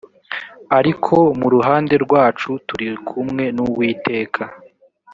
ariko 0.77 1.15
mu 1.39 1.47
ruhande 1.53 1.95
rwacu 2.05 2.49
turi 2.67 2.87
kumwe 3.07 3.43
n 3.55 3.57
uwiteka 3.65 4.43